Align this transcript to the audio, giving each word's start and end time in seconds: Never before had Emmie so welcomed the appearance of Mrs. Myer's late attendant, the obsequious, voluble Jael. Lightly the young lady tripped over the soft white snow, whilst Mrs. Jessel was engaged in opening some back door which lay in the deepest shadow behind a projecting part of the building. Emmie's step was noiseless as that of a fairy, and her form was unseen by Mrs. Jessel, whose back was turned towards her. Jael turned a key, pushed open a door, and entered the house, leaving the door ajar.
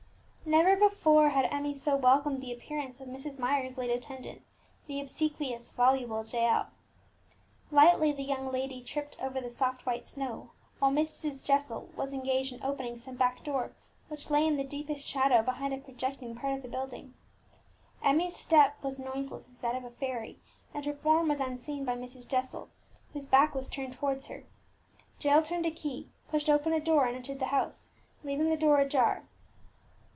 Never 0.43 0.75
before 0.75 1.29
had 1.29 1.47
Emmie 1.53 1.73
so 1.73 1.95
welcomed 1.95 2.41
the 2.41 2.51
appearance 2.51 2.99
of 2.99 3.07
Mrs. 3.07 3.39
Myer's 3.39 3.77
late 3.77 3.89
attendant, 3.89 4.41
the 4.85 4.99
obsequious, 4.99 5.71
voluble 5.71 6.25
Jael. 6.25 6.65
Lightly 7.71 8.11
the 8.11 8.23
young 8.23 8.51
lady 8.51 8.83
tripped 8.83 9.17
over 9.21 9.39
the 9.39 9.49
soft 9.49 9.85
white 9.85 10.05
snow, 10.05 10.51
whilst 10.81 10.97
Mrs. 11.23 11.45
Jessel 11.45 11.89
was 11.95 12.11
engaged 12.11 12.51
in 12.51 12.61
opening 12.63 12.97
some 12.97 13.15
back 13.15 13.45
door 13.45 13.71
which 14.09 14.29
lay 14.29 14.45
in 14.45 14.57
the 14.57 14.65
deepest 14.65 15.07
shadow 15.07 15.41
behind 15.41 15.73
a 15.73 15.77
projecting 15.77 16.35
part 16.35 16.55
of 16.55 16.63
the 16.63 16.67
building. 16.67 17.13
Emmie's 18.03 18.35
step 18.35 18.75
was 18.83 18.99
noiseless 18.99 19.47
as 19.47 19.57
that 19.59 19.75
of 19.75 19.85
a 19.85 19.89
fairy, 19.91 20.37
and 20.73 20.83
her 20.83 20.93
form 20.93 21.29
was 21.29 21.39
unseen 21.39 21.85
by 21.85 21.95
Mrs. 21.95 22.27
Jessel, 22.27 22.67
whose 23.13 23.25
back 23.27 23.55
was 23.55 23.69
turned 23.69 23.93
towards 23.93 24.27
her. 24.27 24.43
Jael 25.21 25.43
turned 25.43 25.65
a 25.67 25.71
key, 25.71 26.09
pushed 26.27 26.49
open 26.49 26.73
a 26.73 26.81
door, 26.81 27.05
and 27.05 27.15
entered 27.15 27.39
the 27.39 27.45
house, 27.45 27.87
leaving 28.25 28.49
the 28.49 28.57
door 28.57 28.79
ajar. 28.79 29.23